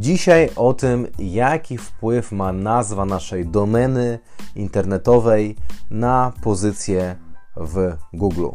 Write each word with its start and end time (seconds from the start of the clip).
Dzisiaj 0.00 0.50
o 0.56 0.74
tym, 0.74 1.06
jaki 1.18 1.78
wpływ 1.78 2.32
ma 2.32 2.52
nazwa 2.52 3.04
naszej 3.04 3.46
domeny 3.46 4.18
internetowej 4.56 5.56
na 5.90 6.32
pozycję 6.42 7.16
w 7.56 7.96
Google. 8.12 8.48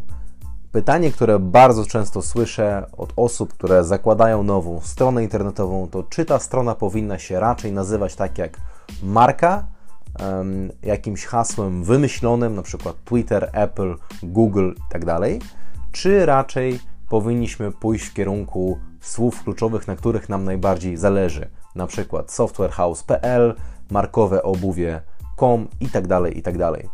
Pytanie, 0.71 1.11
które 1.11 1.39
bardzo 1.39 1.85
często 1.85 2.21
słyszę 2.21 2.85
od 2.97 3.13
osób, 3.15 3.53
które 3.53 3.83
zakładają 3.83 4.43
nową 4.43 4.79
stronę 4.81 5.23
internetową, 5.23 5.87
to 5.87 6.03
czy 6.03 6.25
ta 6.25 6.39
strona 6.39 6.75
powinna 6.75 7.19
się 7.19 7.39
raczej 7.39 7.71
nazywać 7.71 8.15
tak 8.15 8.37
jak 8.37 8.57
marka, 9.03 9.67
jakimś 10.83 11.25
hasłem 11.25 11.83
wymyślonym, 11.83 12.55
na 12.55 12.61
przykład 12.61 12.95
Twitter, 13.03 13.49
Apple, 13.53 13.95
Google 14.23 14.71
itd., 14.93 15.05
tak 15.05 15.49
czy 15.91 16.25
raczej 16.25 16.79
powinniśmy 17.09 17.71
pójść 17.71 18.05
w 18.05 18.13
kierunku 18.13 18.79
słów 19.01 19.43
kluczowych, 19.43 19.87
na 19.87 19.95
których 19.95 20.29
nam 20.29 20.43
najbardziej 20.43 20.97
zależy, 20.97 21.49
na 21.75 21.87
przykład 21.87 22.31
softwarehouse.pl, 22.31 23.55
markowe 23.91 24.43
obuwie.com 24.43 25.67
itd., 25.79 26.07
tak 26.07 26.35
itd. 26.35 26.71
Tak 26.71 26.85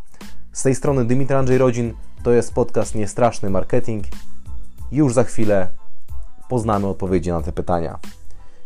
Z 0.52 0.64
tej 0.64 0.76
strony 0.76 1.06
Dymitr 1.06 1.36
Andrzej 1.36 1.58
Rodzin, 1.58 1.94
to 2.24 2.32
jest 2.32 2.54
podcast 2.54 2.96
Niestraszny 2.96 3.50
Marketing. 3.50 4.06
Już 4.92 5.14
za 5.14 5.24
chwilę 5.24 5.68
poznamy 6.50 6.88
odpowiedzi 6.88 7.30
na 7.30 7.42
te 7.42 7.52
pytania. 7.52 8.00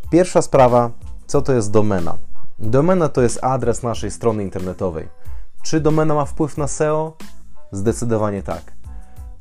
Pierwsza 0.09 0.41
sprawa, 0.41 0.91
co 1.27 1.41
to 1.41 1.53
jest 1.53 1.71
domena? 1.71 2.17
Domena 2.59 3.09
to 3.09 3.21
jest 3.21 3.43
adres 3.43 3.83
naszej 3.83 4.11
strony 4.11 4.43
internetowej. 4.43 5.07
Czy 5.63 5.79
domena 5.79 6.13
ma 6.13 6.25
wpływ 6.25 6.57
na 6.57 6.67
SEO? 6.67 7.17
Zdecydowanie 7.71 8.43
tak. 8.43 8.61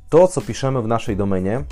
To, 0.09 0.29
co 0.29 0.41
piszemy 0.41 0.83
w 0.83 0.87
naszej 0.87 1.17
domenie, 1.17 1.65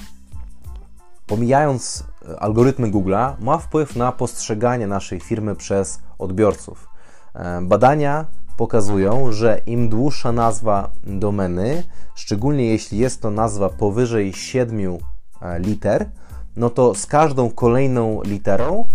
pomijając 1.26 2.04
e, 2.28 2.40
algorytmy 2.40 2.90
Google'a, 2.90 3.34
ma 3.40 3.58
wpływ 3.58 3.96
na 3.96 4.12
postrzeganie 4.12 4.86
naszej 4.86 5.20
firmy 5.20 5.56
przez 5.56 6.00
odbiorców. 6.18 6.88
E, 7.34 7.60
badania 7.62 8.26
pokazują, 8.56 9.32
że 9.32 9.60
im 9.66 9.88
dłuższa 9.88 10.32
nazwa 10.32 10.90
domeny, 11.04 11.84
szczególnie 12.14 12.66
jeśli 12.66 12.98
jest 12.98 13.22
to 13.22 13.30
nazwa 13.30 13.68
powyżej 13.68 14.32
7 14.32 14.98
e, 15.40 15.58
liter, 15.58 16.10
no 16.56 16.70
to 16.70 16.94
z 16.94 17.06
każdą 17.06 17.50
kolejną 17.50 18.22
literą 18.22 18.88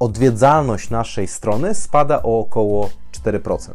odwiedzalność 0.00 0.90
naszej 0.90 1.28
strony 1.28 1.74
spada 1.74 2.22
o 2.22 2.38
około 2.38 2.90
4%. 3.12 3.72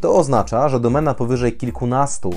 To 0.00 0.14
oznacza, 0.14 0.68
że 0.68 0.80
domena 0.80 1.14
powyżej 1.14 1.56
kilkunastu 1.56 2.30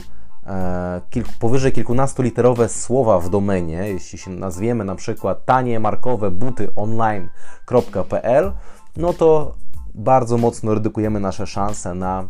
kilku, 1.09 1.31
powyżej 1.39 1.71
kilkunastu 1.71 2.21
literowe 2.21 2.69
słowa 2.69 3.19
w 3.19 3.29
domenie, 3.29 3.77
jeśli 3.77 4.19
się 4.19 4.31
nazwiemy 4.31 4.85
na 4.85 4.95
przykład 4.95 5.45
tanie 5.45 5.79
markowe 5.79 6.31
buty 6.31 6.75
online.pl, 6.75 8.51
no 8.97 9.13
to 9.13 9.55
bardzo 9.95 10.37
mocno 10.37 10.73
redukujemy 10.73 11.19
nasze 11.19 11.47
szanse 11.47 11.93
na 11.93 12.29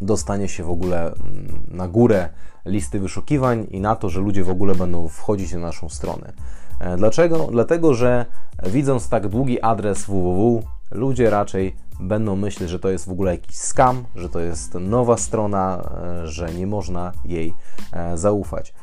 dostanie 0.00 0.48
się 0.48 0.64
w 0.64 0.70
ogóle 0.70 1.06
mm, 1.06 1.66
na 1.68 1.88
górę 1.88 2.28
listy 2.66 3.00
wyszukiwań 3.00 3.66
i 3.70 3.80
na 3.80 3.96
to, 3.96 4.08
że 4.08 4.20
ludzie 4.20 4.44
w 4.44 4.50
ogóle 4.50 4.74
będą 4.74 5.08
wchodzić 5.08 5.52
na 5.52 5.58
naszą 5.58 5.88
stronę. 5.88 6.32
E, 6.80 6.96
dlaczego? 6.96 7.48
Dlatego, 7.50 7.94
że 7.94 8.26
widząc 8.62 9.08
tak 9.08 9.28
długi 9.28 9.62
adres 9.62 10.04
www, 10.04 10.62
ludzie 10.90 11.30
raczej 11.30 11.76
będą 12.02 12.36
myśleć, 12.36 12.70
że 12.70 12.78
to 12.78 12.88
jest 12.88 13.06
w 13.06 13.10
ogóle 13.12 13.32
jakiś 13.32 13.56
scam, 13.56 14.04
że 14.14 14.28
to 14.28 14.40
jest 14.40 14.74
nowa 14.74 15.16
strona, 15.16 15.90
e, 16.22 16.26
że 16.26 16.54
nie 16.54 16.66
można 16.66 17.12
jej 17.24 17.54
e, 17.92 18.18
zaufać. 18.18 18.74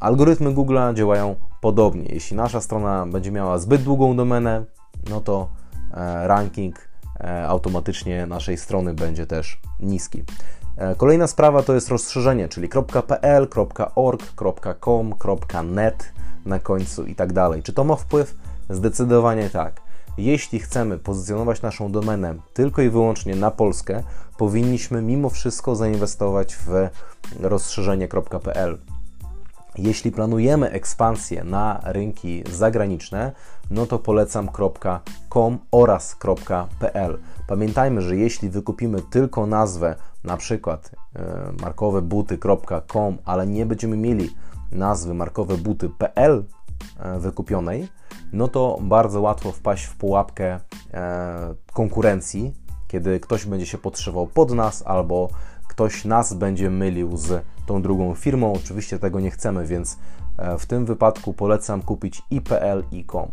Algorytmy 0.00 0.54
Google 0.54 0.78
działają 0.94 1.34
podobnie. 1.60 2.08
Jeśli 2.08 2.36
nasza 2.36 2.60
strona 2.60 3.06
będzie 3.06 3.30
miała 3.30 3.58
zbyt 3.58 3.82
długą 3.82 4.16
domenę, 4.16 4.64
no 5.10 5.20
to 5.20 5.48
ranking 6.22 6.88
automatycznie 7.48 8.26
naszej 8.26 8.58
strony 8.58 8.94
będzie 8.94 9.26
też 9.26 9.60
niski. 9.80 10.24
Kolejna 10.96 11.26
sprawa 11.26 11.62
to 11.62 11.74
jest 11.74 11.88
rozszerzenie, 11.88 12.48
czyli 12.48 12.68
.pl, 13.08 13.48
.org, 13.94 14.22
.com, 14.80 15.14
.net 15.64 16.12
na 16.46 16.58
końcu 16.58 17.04
i 17.04 17.14
tak 17.14 17.32
dalej. 17.32 17.62
Czy 17.62 17.72
to 17.72 17.84
ma 17.84 17.96
wpływ? 17.96 18.34
Zdecydowanie 18.70 19.50
tak. 19.50 19.80
Jeśli 20.18 20.58
chcemy 20.58 20.98
pozycjonować 20.98 21.62
naszą 21.62 21.92
domenę 21.92 22.34
tylko 22.52 22.82
i 22.82 22.90
wyłącznie 22.90 23.36
na 23.36 23.50
Polskę, 23.50 24.02
powinniśmy 24.36 25.02
mimo 25.02 25.30
wszystko 25.30 25.76
zainwestować 25.76 26.56
w 26.56 26.88
rozszerzenie.pl. 27.40 28.78
Jeśli 29.78 30.12
planujemy 30.12 30.70
ekspansję 30.70 31.44
na 31.44 31.80
rynki 31.84 32.44
zagraniczne, 32.50 33.32
no 33.70 33.86
to 33.86 33.98
polecam 33.98 34.48
.com 35.28 35.58
oraz 35.70 36.16
.pl. 36.78 37.18
Pamiętajmy, 37.46 38.02
że 38.02 38.16
jeśli 38.16 38.50
wykupimy 38.50 39.02
tylko 39.02 39.46
nazwę, 39.46 39.96
na 40.24 40.36
przykład 40.36 40.90
yy, 41.14 41.22
markowe 41.60 42.02
buty.com, 42.02 43.18
ale 43.24 43.46
nie 43.46 43.66
będziemy 43.66 43.96
mieli 43.96 44.30
nazwy 44.72 45.14
markowe 45.14 45.56
buty.pl 45.56 46.44
e, 46.52 46.57
wykupionej, 47.18 47.88
no 48.32 48.48
to 48.48 48.78
bardzo 48.80 49.20
łatwo 49.20 49.52
wpaść 49.52 49.84
w 49.84 49.96
pułapkę 49.96 50.60
e, 50.94 51.54
konkurencji, 51.72 52.54
kiedy 52.88 53.20
ktoś 53.20 53.46
będzie 53.46 53.66
się 53.66 53.78
podszywał 53.78 54.26
pod 54.26 54.50
nas 54.50 54.82
albo 54.86 55.28
ktoś 55.68 56.04
nas 56.04 56.34
będzie 56.34 56.70
mylił 56.70 57.16
z 57.16 57.44
tą 57.66 57.82
drugą 57.82 58.14
firmą. 58.14 58.52
Oczywiście 58.52 58.98
tego 58.98 59.20
nie 59.20 59.30
chcemy, 59.30 59.66
więc 59.66 59.98
e, 60.38 60.58
w 60.58 60.66
tym 60.66 60.86
wypadku 60.86 61.32
polecam 61.32 61.82
kupić 61.82 62.22
i.pl 62.30 62.84
i 62.92 63.04
.com. 63.04 63.30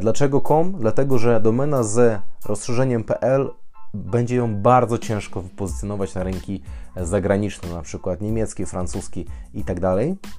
Dlaczego 0.00 0.40
com? 0.40 0.72
Dlatego, 0.80 1.18
że 1.18 1.40
domena 1.40 1.82
z 1.82 2.20
rozszerzeniem 2.44 3.04
.pl 3.04 3.50
będzie 3.94 4.36
ją 4.36 4.54
bardzo 4.54 4.98
ciężko 4.98 5.42
wypozycjonować 5.42 6.14
na 6.14 6.22
rynki 6.22 6.62
zagraniczne, 6.96 7.68
na 7.74 7.82
przykład 7.82 8.20
niemiecki, 8.20 8.66
francuski 8.66 9.26
itd. 9.54 9.80
Tak 9.80 10.32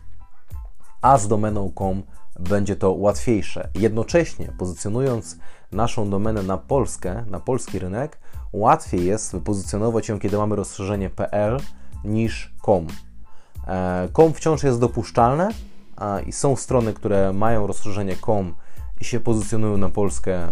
a 1.01 1.17
z 1.17 1.27
domeną 1.27 1.71
com 1.77 2.03
będzie 2.39 2.75
to 2.75 2.91
łatwiejsze. 2.91 3.69
Jednocześnie 3.75 4.53
pozycjonując 4.57 5.37
naszą 5.71 6.09
domenę 6.09 6.43
na 6.43 6.57
Polskę, 6.57 7.25
na 7.27 7.39
polski 7.39 7.79
rynek, 7.79 8.19
łatwiej 8.53 9.05
jest 9.05 9.31
wypozycjonować 9.31 10.09
ją, 10.09 10.19
kiedy 10.19 10.37
mamy 10.37 10.55
rozszerzenie 10.55 11.09
PL 11.09 11.57
niż 12.03 12.53
com. 12.65 12.87
E, 13.67 14.09
com 14.13 14.33
wciąż 14.33 14.63
jest 14.63 14.79
dopuszczalne 14.79 15.49
i 16.25 16.31
są 16.31 16.55
strony, 16.55 16.93
które 16.93 17.33
mają 17.33 17.67
rozszerzenie 17.67 18.15
com 18.25 18.53
i 19.01 19.05
się 19.05 19.19
pozycjonują 19.19 19.77
na 19.77 19.89
Polskę 19.89 20.47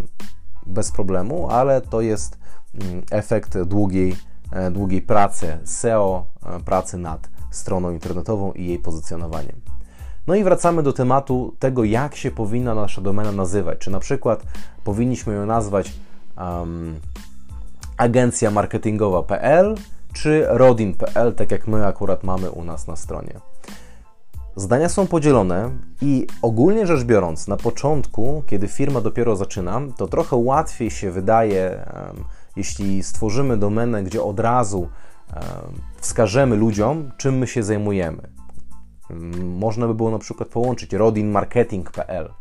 bez 0.66 0.92
problemu, 0.92 1.50
ale 1.50 1.82
to 1.82 2.02
jest 2.02 2.38
mm, 2.74 3.04
efekt 3.12 3.62
długiej, 3.62 4.16
e, 4.52 4.72
długiej 4.72 5.02
pracy 5.02 5.58
SEO, 5.64 6.26
e, 6.46 6.60
pracy 6.60 6.98
nad 6.98 7.30
stroną 7.52 7.92
internetową 7.92 8.52
i 8.52 8.68
jej 8.68 8.80
pozycjonowaniem. 8.80 9.71
No 10.28 10.36
i 10.36 10.44
wracamy 10.44 10.84
do 10.84 10.94
tematu 10.94 11.56
tego, 11.60 11.84
jak 11.84 12.16
się 12.16 12.32
powinna 12.32 12.76
nasza 12.76 13.02
domena 13.02 13.32
nazywać. 13.32 13.80
Czy 13.80 13.92
na 13.92 14.00
przykład 14.00 14.44
powinniśmy 14.84 15.34
ją 15.34 15.46
nazwać 15.46 15.94
um, 16.38 17.00
agencja 17.98 18.52
marketingowa.pl 18.52 19.76
czy 20.14 20.46
rodin.pl, 20.50 21.34
tak 21.34 21.52
jak 21.52 21.68
my 21.68 21.88
akurat 21.88 22.24
mamy 22.24 22.52
u 22.52 22.64
nas 22.64 22.88
na 22.88 22.96
stronie. 22.96 23.40
Zdania 24.56 24.90
są 24.90 25.08
podzielone 25.08 25.70
i 26.02 26.28
ogólnie 26.42 26.88
rzecz 26.88 27.04
biorąc, 27.04 27.48
na 27.48 27.58
początku, 27.58 28.44
kiedy 28.48 28.68
firma 28.68 29.02
dopiero 29.02 29.36
zaczyna, 29.36 29.82
to 29.98 30.08
trochę 30.08 30.36
łatwiej 30.36 30.92
się 30.92 31.12
wydaje, 31.12 31.86
um, 31.94 32.24
jeśli 32.56 33.04
stworzymy 33.04 33.58
domenę, 33.58 34.04
gdzie 34.04 34.24
od 34.24 34.40
razu 34.40 34.80
um, 34.80 34.90
wskażemy 35.98 36.56
ludziom, 36.56 37.12
czym 37.18 37.38
my 37.38 37.48
się 37.48 37.64
zajmujemy. 37.64 38.41
Można 39.44 39.88
by 39.88 39.94
było 39.94 40.12
na 40.12 40.20
przykład 40.20 40.50
połączyć 40.50 40.94
rodinmarketing.pl. 40.94 42.34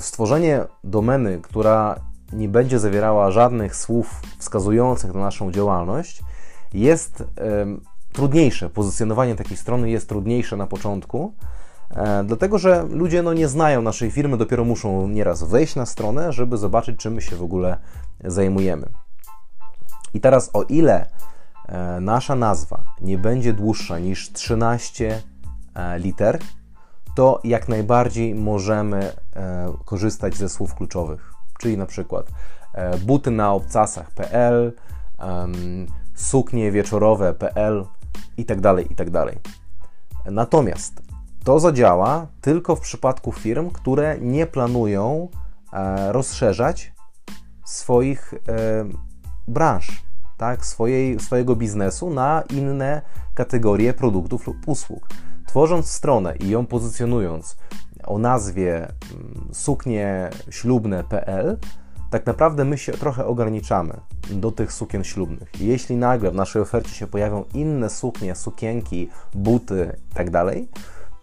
Stworzenie 0.00 0.64
domeny, 0.84 1.40
która 1.42 2.00
nie 2.32 2.48
będzie 2.48 2.78
zawierała 2.78 3.30
żadnych 3.30 3.76
słów 3.76 4.22
wskazujących 4.38 5.14
na 5.14 5.20
naszą 5.20 5.52
działalność, 5.52 6.22
jest 6.74 7.24
trudniejsze. 8.12 8.70
Pozycjonowanie 8.70 9.34
takiej 9.34 9.56
strony 9.56 9.90
jest 9.90 10.08
trudniejsze 10.08 10.56
na 10.56 10.66
początku, 10.66 11.34
e, 11.90 12.24
dlatego 12.24 12.58
że 12.58 12.86
ludzie 12.90 13.22
no, 13.22 13.32
nie 13.32 13.48
znają 13.48 13.82
naszej 13.82 14.10
firmy, 14.10 14.36
dopiero 14.36 14.64
muszą 14.64 15.08
nieraz 15.08 15.42
wejść 15.42 15.76
na 15.76 15.86
stronę, 15.86 16.32
żeby 16.32 16.56
zobaczyć, 16.56 16.98
czym 16.98 17.14
my 17.14 17.22
się 17.22 17.36
w 17.36 17.42
ogóle 17.42 17.76
zajmujemy. 18.24 18.88
I 20.14 20.20
teraz, 20.20 20.50
o 20.52 20.62
ile 20.62 21.06
nasza 22.00 22.34
nazwa 22.34 22.84
nie 23.00 23.18
będzie 23.18 23.52
dłuższa 23.52 23.98
niż 23.98 24.32
13 24.32 25.22
e, 25.74 25.98
liter, 25.98 26.38
to 27.14 27.40
jak 27.44 27.68
najbardziej 27.68 28.34
możemy 28.34 29.12
e, 29.36 29.72
korzystać 29.84 30.36
ze 30.36 30.48
słów 30.48 30.74
kluczowych, 30.74 31.32
czyli 31.58 31.76
na 31.76 31.86
przykład 31.86 32.26
buty 33.06 33.30
na 33.30 33.52
obcasach.pl, 33.52 34.72
suknie 36.14 36.72
wieczorowe.pl 36.72 37.84
i 38.36 38.44
tak 38.44 38.60
dalej, 38.60 38.92
i 38.92 38.94
tak. 38.94 39.08
Natomiast 40.30 41.02
To 41.44 41.60
zadziała 41.60 42.26
tylko 42.40 42.76
w 42.76 42.80
przypadku 42.80 43.32
firm, 43.32 43.70
które 43.70 44.18
nie 44.20 44.46
planują 44.46 45.28
e, 45.72 46.12
rozszerzać 46.12 46.92
swoich 47.64 48.34
e, 48.34 48.38
branż, 49.48 50.02
tak, 50.38 50.66
swojej, 50.66 51.20
swojego 51.20 51.56
biznesu 51.56 52.10
na 52.10 52.42
inne 52.50 53.02
kategorie 53.34 53.94
produktów 53.94 54.46
lub 54.46 54.56
usług. 54.66 55.08
Tworząc 55.46 55.90
stronę 55.90 56.36
i 56.36 56.48
ją 56.48 56.66
pozycjonując 56.66 57.56
o 58.04 58.18
nazwie 58.18 58.76
mm, 58.76 59.48
suknieślubne.pl, 59.52 61.58
tak 62.10 62.26
naprawdę 62.26 62.64
my 62.64 62.78
się 62.78 62.92
trochę 62.92 63.26
ograniczamy 63.26 64.00
do 64.30 64.52
tych 64.52 64.72
sukien 64.72 65.04
ślubnych. 65.04 65.60
Jeśli 65.60 65.96
nagle 65.96 66.30
w 66.30 66.34
naszej 66.34 66.62
ofercie 66.62 66.90
się 66.90 67.06
pojawią 67.06 67.44
inne 67.54 67.90
suknie, 67.90 68.34
sukienki, 68.34 69.08
buty 69.34 69.96
itd., 70.08 70.30
tak 70.30 70.54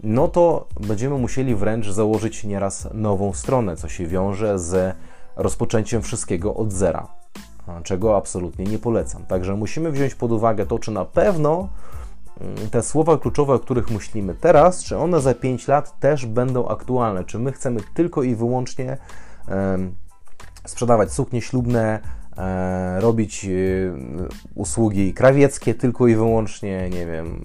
no 0.04 0.28
to 0.28 0.68
będziemy 0.88 1.18
musieli 1.18 1.56
wręcz 1.56 1.90
założyć 1.90 2.44
nieraz 2.44 2.88
nową 2.94 3.34
stronę, 3.34 3.76
co 3.76 3.90
się 3.90 4.08
wiąże 4.08 4.60
z 4.60 4.96
rozpoczęciem 5.36 6.02
wszystkiego 6.02 6.56
od 6.56 6.74
zera, 6.74 7.08
czego 7.84 8.18
absolutnie 8.18 8.66
nie 8.66 8.80
polecam. 8.80 9.26
Także 9.26 9.56
musimy 9.56 9.92
wziąć 9.92 10.16
pod 10.16 10.32
uwagę 10.32 10.66
to, 10.66 10.80
czy 10.80 10.92
na 10.92 11.06
pewno 11.06 11.70
mm, 12.42 12.70
te 12.70 12.84
słowa 12.84 13.18
kluczowe, 13.18 13.54
o 13.54 13.60
których 13.60 13.92
myślimy 13.92 14.36
teraz, 14.36 14.84
czy 14.84 14.98
one 14.98 15.22
za 15.22 15.34
5 15.34 15.68
lat 15.68 16.00
też 16.00 16.26
będą 16.26 16.68
aktualne, 16.68 17.24
czy 17.24 17.40
my 17.40 17.52
chcemy 17.52 17.80
tylko 17.94 18.24
i 18.24 18.36
wyłącznie 18.36 18.98
sprzedawać 20.66 21.14
suknie 21.14 21.42
ślubne, 21.42 22.00
e, 22.38 23.00
robić 23.00 23.46
e, 23.46 23.50
usługi 24.56 25.14
krawieckie 25.14 25.74
tylko 25.74 26.08
i 26.08 26.16
wyłącznie, 26.16 26.90
nie 26.90 27.06
wiem, 27.06 27.40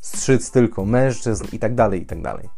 strzyc 0.00 0.50
tylko 0.50 0.84
mężczyzn 0.84 1.44
i 1.52 1.58
tak 1.58 1.74
dalej, 1.74 2.02
i 2.02 2.06
tak 2.06 2.22
dalej. 2.22 2.48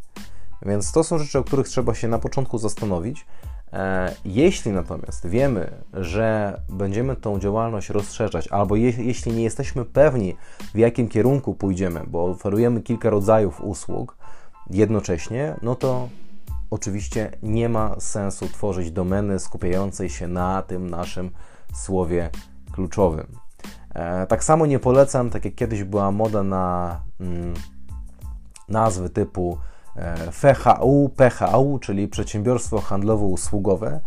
Więc 0.63 0.93
to 0.93 1.05
są 1.05 1.19
rzeczy, 1.19 1.39
o 1.39 1.45
których 1.45 1.69
trzeba 1.69 1.95
się 1.95 2.09
na 2.09 2.19
początku 2.19 2.59
zastanowić. 2.59 3.27
E, 3.73 4.15
jeśli 4.25 4.73
natomiast 4.73 5.27
wiemy, 5.27 5.71
że 5.93 6.61
będziemy 6.69 7.17
tą 7.17 7.39
działalność 7.39 7.91
rozszerzać, 7.91 8.49
albo 8.49 8.77
je, 8.77 8.91
jeśli 8.91 9.33
nie 9.33 9.43
jesteśmy 9.43 9.85
pewni, 9.85 10.37
w 10.75 10.79
jakim 10.79 11.09
kierunku 11.09 11.55
pójdziemy, 11.55 12.01
bo 12.07 12.25
oferujemy 12.25 12.81
kilka 12.83 13.11
rodzajów 13.11 13.61
usług 13.61 14.17
jednocześnie, 14.71 15.57
no 15.63 15.75
to 15.75 16.09
oczywiście 16.71 17.31
nie 17.43 17.69
ma 17.69 18.01
sensu 18.01 18.47
tworzyć 18.47 18.91
domeny 18.91 19.39
skupiającej 19.39 20.11
się 20.11 20.29
na 20.29 20.63
tym 20.63 20.91
naszym 20.91 21.31
słowie 21.75 22.31
kluczowym. 22.73 23.27
E, 23.95 24.27
tak 24.27 24.45
samo 24.45 24.67
nie 24.67 24.79
polecam, 24.79 25.31
tak 25.31 25.45
jak 25.45 25.55
kiedyś 25.55 25.85
była 25.85 26.13
moda 26.13 26.43
na 26.43 27.01
mm, 27.21 27.55
nazwy 28.69 29.11
typu 29.11 29.59
FHU, 30.33 31.11
PHU, 31.17 31.79
czyli 31.79 32.09
przedsiębiorstwo 32.09 32.79
handlowo-usługowe. 32.79 34.01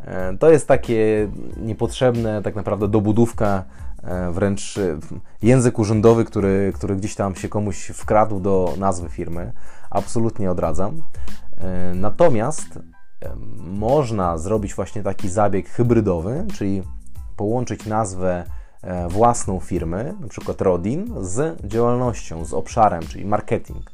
E, 0.00 0.36
to 0.38 0.50
jest 0.50 0.68
takie 0.68 1.28
niepotrzebne, 1.56 2.42
tak 2.42 2.56
naprawdę 2.56 2.88
dobudówka, 2.88 3.64
e, 4.02 4.30
wręcz 4.30 4.78
e, 4.78 4.98
język 5.42 5.78
urzędowy, 5.78 6.24
który, 6.24 6.72
który 6.74 6.96
gdzieś 6.96 7.14
tam 7.14 7.34
się 7.34 7.48
komuś 7.48 7.86
wkradł 7.86 8.40
do 8.40 8.74
nazwy 8.78 9.08
firmy. 9.08 9.52
Absolutnie 9.90 10.50
odradzam. 10.50 11.02
E, 11.58 11.94
natomiast 11.94 12.76
e, 12.76 13.36
można 13.58 14.38
zrobić 14.38 14.74
właśnie 14.74 15.02
taki 15.02 15.28
zabieg 15.28 15.68
hybrydowy, 15.68 16.46
czyli 16.54 16.82
połączyć 17.36 17.86
nazwę 17.86 18.44
e, 18.82 19.08
własną 19.08 19.60
firmy, 19.60 20.14
na 20.20 20.28
przykład 20.28 20.60
Rodin, 20.60 21.14
z 21.20 21.62
działalnością, 21.66 22.44
z 22.44 22.54
obszarem, 22.54 23.02
czyli 23.06 23.24
marketing. 23.24 23.93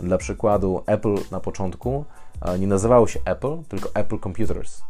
Dla 0.00 0.18
przykładu, 0.18 0.82
Apple 0.86 1.14
na 1.30 1.40
początku 1.40 2.04
nie 2.58 2.66
nazywało 2.66 3.06
się 3.06 3.20
Apple, 3.24 3.62
tylko 3.68 3.90
Apple 3.94 4.18
Computers. 4.18 4.82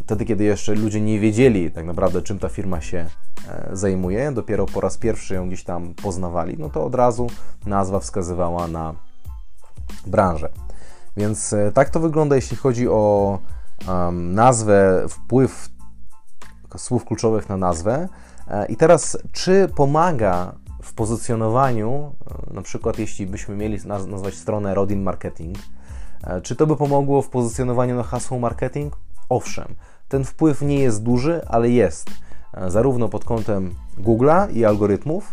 Wtedy, 0.00 0.24
kiedy 0.24 0.44
jeszcze 0.44 0.74
ludzie 0.74 1.00
nie 1.00 1.20
wiedzieli 1.20 1.70
tak 1.70 1.86
naprawdę, 1.86 2.22
czym 2.22 2.38
ta 2.38 2.48
firma 2.48 2.80
się 2.80 3.06
zajmuje, 3.72 4.32
dopiero 4.32 4.66
po 4.66 4.80
raz 4.80 4.96
pierwszy 4.98 5.34
ją 5.34 5.46
gdzieś 5.46 5.64
tam 5.64 5.94
poznawali, 5.94 6.56
no 6.58 6.70
to 6.70 6.84
od 6.84 6.94
razu 6.94 7.26
nazwa 7.66 8.00
wskazywała 8.00 8.68
na 8.68 8.94
branżę. 10.06 10.48
Więc 11.16 11.52
e, 11.52 11.72
tak 11.72 11.90
to 11.90 12.00
wygląda, 12.00 12.36
jeśli 12.36 12.56
chodzi 12.56 12.88
o 12.88 13.38
um, 13.88 14.34
nazwę, 14.34 15.06
wpływ 15.08 15.68
słów 16.76 17.04
kluczowych 17.04 17.48
na 17.48 17.56
nazwę. 17.56 18.08
E, 18.48 18.66
I 18.66 18.76
teraz, 18.76 19.18
czy 19.32 19.68
pomaga 19.76 20.54
w 20.86 20.94
pozycjonowaniu, 20.94 22.12
e, 22.50 22.54
na 22.54 22.62
przykład 22.62 22.98
jeśli 22.98 23.26
byśmy 23.26 23.56
mieli 23.56 23.78
nazwać 23.86 24.34
stronę 24.34 24.74
Rodin 24.74 25.02
Marketing, 25.02 25.56
czy 26.42 26.56
to 26.56 26.66
by 26.66 26.76
pomogło 26.76 27.22
w 27.22 27.28
pozycjonowaniu 27.28 27.96
na 27.96 28.02
hasło 28.02 28.38
marketing? 28.38 28.96
Owszem, 29.28 29.74
ten 30.08 30.24
wpływ 30.24 30.62
nie 30.62 30.78
jest 30.78 31.02
duży, 31.02 31.40
ale 31.48 31.70
jest. 31.70 32.10
Zarówno 32.68 33.08
pod 33.08 33.24
kątem 33.24 33.74
Google'a 33.98 34.52
i 34.52 34.64
algorytmów, 34.64 35.32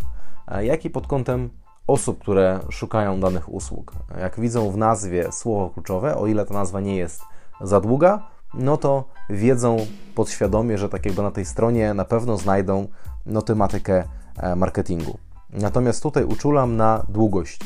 jak 0.62 0.86
i 0.86 0.90
pod 0.90 1.08
kątem 1.08 1.50
osób, 1.88 2.20
które 2.20 2.60
szukają 2.70 3.20
danych 3.20 3.54
usług. 3.54 3.94
Jak 4.20 4.40
widzą 4.40 4.72
w 4.72 4.78
nazwie 4.78 5.32
słowo 5.32 5.70
kluczowe, 5.70 6.16
o 6.18 6.28
ile 6.28 6.46
ta 6.46 6.54
nazwa 6.54 6.80
nie 6.80 6.96
jest 6.96 7.22
za 7.62 7.82
długa, 7.82 8.28
no 8.54 8.78
to 8.78 9.04
wiedzą 9.30 9.78
podświadomie, 10.16 10.78
że 10.78 10.90
tak 10.90 11.06
jakby 11.06 11.22
na 11.22 11.32
tej 11.32 11.46
stronie 11.46 11.94
na 11.94 12.06
pewno 12.06 12.38
znajdą 12.38 12.88
no, 13.26 13.42
tematykę 13.42 14.04
e, 14.38 14.56
marketingu. 14.56 15.18
Natomiast 15.54 16.04
tutaj 16.04 16.24
uczulam 16.24 16.78
na 16.78 17.06
długość. 17.10 17.60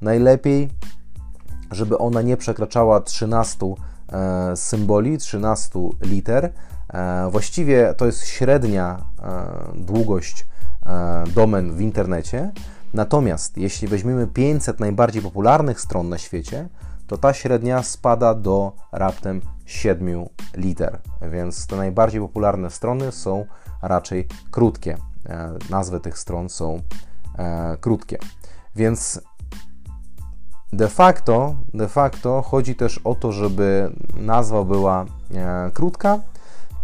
Najlepiej, 0.00 0.70
żeby 1.70 1.98
ona 1.98 2.22
nie 2.22 2.36
przekraczała 2.36 3.00
13 3.00 3.66
e, 4.12 4.56
symboli, 4.56 5.18
13 5.18 5.78
liter. 6.02 6.52
E, 6.88 7.28
właściwie 7.30 7.94
to 7.94 8.06
jest 8.06 8.26
średnia 8.26 9.04
długość 9.74 10.46
domen 11.34 11.74
w 11.74 11.80
internecie. 11.80 12.52
Natomiast 12.94 13.58
jeśli 13.58 13.88
weźmiemy 13.88 14.26
500 14.26 14.80
najbardziej 14.80 15.22
popularnych 15.22 15.80
stron 15.80 16.08
na 16.08 16.18
świecie, 16.18 16.68
to 17.06 17.18
ta 17.18 17.32
średnia 17.32 17.82
spada 17.82 18.34
do 18.34 18.72
raptem 18.92 19.40
7 19.66 20.24
liter, 20.56 20.98
więc 21.32 21.66
te 21.66 21.76
najbardziej 21.76 22.20
popularne 22.20 22.70
strony 22.70 23.12
są 23.12 23.46
raczej 23.82 24.28
krótkie. 24.50 24.96
E, 25.26 25.54
nazwy 25.70 26.00
tych 26.00 26.18
stron 26.18 26.48
są 26.48 26.80
e, 27.38 27.76
krótkie. 27.80 28.18
Więc 28.76 29.20
de 30.72 30.88
facto, 30.88 31.56
de 31.74 31.88
facto 31.88 32.42
chodzi 32.42 32.74
też 32.74 33.00
o 33.04 33.14
to, 33.14 33.32
żeby 33.32 33.90
nazwa 34.16 34.64
była 34.64 35.04
e, 35.34 35.70
krótka 35.74 36.18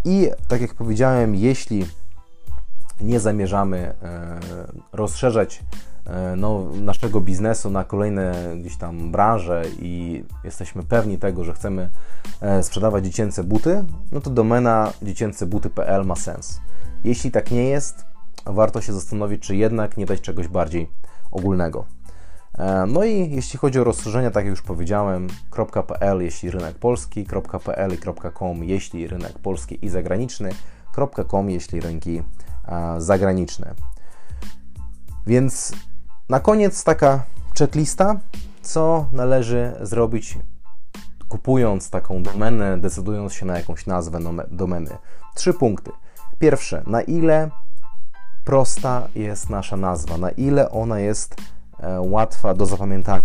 i 0.05 0.31
tak 0.49 0.61
jak 0.61 0.75
powiedziałem, 0.75 1.35
jeśli 1.35 1.87
nie 3.01 3.21
zamierzamy 3.21 3.95
rozszerzać 4.93 5.63
E, 6.07 6.37
no, 6.37 6.67
naszego 6.81 7.21
biznesu 7.21 7.71
na 7.71 7.85
kolejne 7.85 8.33
gdzieś 8.61 8.77
tam 8.77 9.13
branże 9.13 9.63
i 9.79 10.25
jesteśmy 10.45 10.83
pewni 10.83 11.19
tego, 11.19 11.45
że 11.45 11.53
chcemy 11.53 11.91
e, 12.41 12.63
sprzedawać 12.63 13.05
dziecięce 13.05 13.45
buty, 13.45 13.85
no 14.13 14.21
to 14.21 14.31
domena 14.31 14.93
dziecięcebuty.pl 15.03 16.07
ma 16.07 16.17
sens. 16.17 16.61
Jeśli 17.05 17.31
tak 17.31 17.51
nie 17.51 17.65
jest, 17.65 18.05
warto 18.47 18.81
się 18.81 18.93
zastanowić, 18.93 19.43
czy 19.43 19.57
jednak 19.57 19.97
nie 19.97 20.07
dać 20.07 20.21
czegoś 20.21 20.49
bardziej 20.49 20.91
ogólnego. 21.31 21.85
E, 22.59 22.87
no 22.87 23.05
i 23.05 23.31
jeśli 23.31 23.59
chodzi 23.59 23.81
o 23.81 23.85
rozszerzenia, 23.85 24.31
tak 24.31 24.45
jak 24.45 24.51
już 24.51 24.63
powiedziałem, 24.63 25.29
.pl 25.87 26.21
jeśli 26.21 26.51
rynek 26.51 26.79
polski, 26.79 27.27
.pl 27.65 27.95
i 27.95 27.99
.com 28.39 28.65
jeśli 28.65 29.07
rynek 29.07 29.39
polski 29.39 29.85
i 29.85 29.89
zagraniczny, 29.89 30.51
.com 31.29 31.51
jeśli 31.51 31.81
rynki 31.81 32.23
zagraniczne. 32.99 33.75
Więc 35.27 35.73
na 36.29 36.41
koniec 36.41 36.85
taka 36.85 37.25
checklista, 37.59 38.21
co 38.63 39.07
należy 39.13 39.73
zrobić 39.81 40.39
kupując 41.29 41.91
taką 41.91 42.23
domenę, 42.23 42.79
decydując 42.81 43.33
się 43.33 43.47
na 43.47 43.59
jakąś 43.59 43.87
nazwę 43.87 44.19
domeny. 44.51 44.91
Trzy 45.35 45.55
punkty. 45.55 45.91
Pierwsze, 46.39 46.83
na 46.87 47.03
ile 47.03 47.51
prosta 48.45 49.09
jest 49.15 49.51
nasza 49.51 49.77
nazwa, 49.77 50.19
na 50.19 50.31
ile 50.31 50.71
ona 50.71 50.99
jest 50.99 51.35
e, 51.79 52.01
łatwa 52.01 52.55
do 52.55 52.67
zapamiętania. 52.67 53.23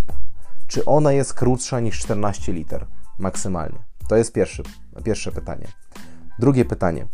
Czy 0.68 0.86
ona 0.86 1.12
jest 1.12 1.34
krótsza 1.34 1.80
niż 1.80 2.00
14 2.00 2.54
liter 2.54 2.86
maksymalnie? 3.20 3.80
To 4.08 4.16
jest 4.16 4.34
pierwszy, 4.34 4.64
pierwsze 5.04 5.32
pytanie. 5.32 5.68
Drugie 6.40 6.66
pytanie. 6.66 7.08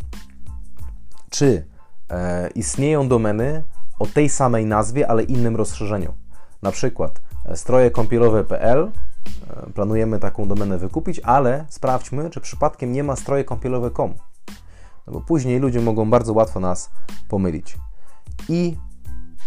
Czy 1.30 1.66
e, 2.10 2.48
istnieją 2.48 3.08
domeny, 3.08 3.62
o 3.98 4.06
tej 4.06 4.28
samej 4.28 4.66
nazwie, 4.66 5.10
ale 5.10 5.22
innym 5.22 5.56
rozszerzeniu. 5.56 6.14
Na 6.62 6.72
przykład 6.72 7.20
e, 7.44 7.56
stroje 7.56 7.90
kąpielowe.pl 7.90 8.90
e, 9.50 9.70
planujemy 9.74 10.18
taką 10.18 10.48
domenę 10.48 10.78
wykupić, 10.78 11.20
ale 11.20 11.64
sprawdźmy, 11.68 12.30
czy 12.30 12.40
przypadkiem 12.40 12.92
nie 12.92 13.04
ma 13.04 13.16
stroje 13.16 13.44
kąpielowe.com. 13.44 14.14
No 15.06 15.12
bo 15.12 15.20
później 15.20 15.58
ludzie 15.58 15.80
mogą 15.80 16.10
bardzo 16.10 16.32
łatwo 16.32 16.60
nas 16.60 16.90
pomylić. 17.28 17.76
I 18.48 18.76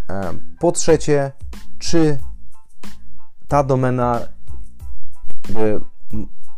e, 0.10 0.34
po 0.60 0.72
trzecie, 0.72 1.32
czy 1.80 2.18
ta 3.48 3.64
domena 3.64 4.20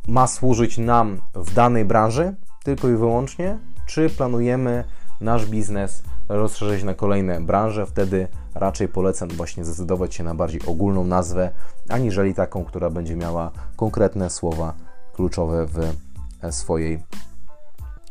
ma 0.08 0.28
służyć 0.28 0.78
nam 0.78 1.22
w 1.36 1.54
danej 1.54 1.86
branży 1.86 2.36
tylko 2.64 2.90
i 2.90 2.96
wyłącznie, 2.96 3.60
czy 3.86 4.10
planujemy 4.10 4.84
nasz 5.22 5.46
biznes 5.46 6.04
rozszerzyć 6.30 6.84
na 6.84 6.94
kolejne 6.94 7.42
branże, 7.42 7.86
wtedy 7.86 8.28
raczej 8.56 8.88
polecam 8.88 9.30
właśnie 9.30 9.66
zdecydować 9.66 10.16
się 10.16 10.24
na 10.24 10.36
bardziej 10.36 10.62
ogólną 10.66 11.04
nazwę, 11.04 11.52
aniżeli 11.90 12.34
taką, 12.34 12.66
która 12.66 12.90
będzie 12.90 13.16
miała 13.16 13.52
konkretne 13.76 14.30
słowa 14.30 14.74
kluczowe 15.14 15.66
w 15.66 15.80
e, 16.42 16.52
swojej 16.52 17.04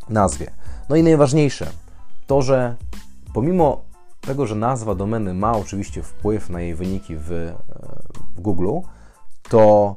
nazwie. 0.08 0.50
No 0.88 0.96
i 0.96 1.02
najważniejsze, 1.02 1.66
to 2.26 2.42
że 2.42 2.76
pomimo 3.34 3.85
tego, 4.26 4.46
że 4.46 4.54
nazwa 4.54 4.94
domeny 4.94 5.34
ma 5.34 5.52
oczywiście 5.52 6.02
wpływ 6.02 6.50
na 6.50 6.60
jej 6.60 6.74
wyniki 6.74 7.16
w, 7.16 7.32
e, 7.32 7.54
w 8.36 8.40
Google, 8.40 8.68
to 9.48 9.96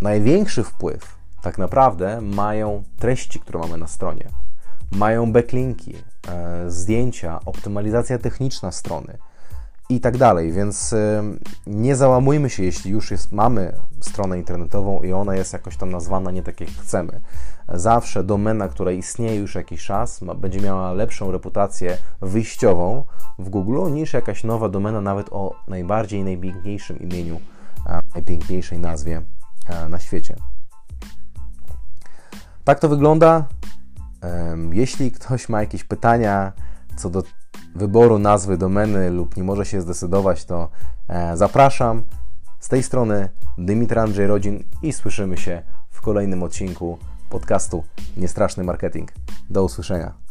największy 0.00 0.64
wpływ 0.64 1.16
tak 1.42 1.58
naprawdę 1.58 2.20
mają 2.20 2.82
treści, 2.98 3.40
które 3.40 3.58
mamy 3.58 3.78
na 3.78 3.86
stronie. 3.86 4.28
Mają 4.92 5.32
backlinki, 5.32 5.94
e, 6.28 6.70
zdjęcia, 6.70 7.40
optymalizacja 7.44 8.18
techniczna 8.18 8.72
strony 8.72 9.18
i 9.88 10.00
tak 10.00 10.16
dalej. 10.16 10.52
Więc 10.52 10.92
e, 10.92 11.22
nie 11.66 11.96
załamujmy 11.96 12.50
się, 12.50 12.62
jeśli 12.62 12.90
już 12.90 13.10
jest, 13.10 13.32
mamy 13.32 13.72
stronę 14.00 14.38
internetową 14.38 15.02
i 15.02 15.12
ona 15.12 15.36
jest 15.36 15.52
jakoś 15.52 15.76
tam 15.76 15.90
nazwana 15.90 16.30
nie 16.30 16.42
tak 16.42 16.60
jak 16.60 16.70
chcemy. 16.70 17.20
Zawsze 17.68 18.24
domena, 18.24 18.68
która 18.68 18.90
istnieje 18.90 19.36
już 19.36 19.54
jakiś 19.54 19.84
czas, 19.84 20.22
ma, 20.22 20.34
będzie 20.34 20.60
miała 20.60 20.92
lepszą 20.92 21.30
reputację 21.30 21.98
wyjściową 22.20 23.04
w 23.38 23.48
Google 23.48 23.92
niż 23.92 24.12
jakaś 24.12 24.44
nowa 24.44 24.68
domena, 24.68 25.00
nawet 25.00 25.28
o 25.30 25.54
najbardziej 25.68 26.24
najpiękniejszym 26.24 26.98
imieniu, 26.98 27.40
najpiękniejszej 28.14 28.78
nazwie 28.78 29.22
e, 29.68 29.88
na 29.88 29.98
świecie. 29.98 30.36
Tak 32.64 32.78
to 32.78 32.88
wygląda. 32.88 33.44
Jeśli 34.72 35.12
ktoś 35.12 35.48
ma 35.48 35.60
jakieś 35.60 35.84
pytania 35.84 36.52
co 36.96 37.10
do 37.10 37.22
wyboru 37.74 38.18
nazwy 38.18 38.58
domeny 38.58 39.10
lub 39.10 39.36
nie 39.36 39.44
może 39.44 39.66
się 39.66 39.80
zdecydować, 39.80 40.44
to 40.44 40.68
e, 41.08 41.36
zapraszam. 41.36 42.02
Z 42.60 42.68
tej 42.68 42.82
strony 42.82 43.28
Dymitr 43.58 43.98
Andrzej 43.98 44.26
Rodzin 44.26 44.64
i 44.82 44.92
słyszymy 44.92 45.36
się 45.36 45.62
w 45.90 46.00
kolejnym 46.00 46.42
odcinku 46.42 46.98
podcastu 47.30 47.84
Niestraszny 48.16 48.64
Marketing. 48.64 49.12
Do 49.50 49.64
usłyszenia. 49.64 50.21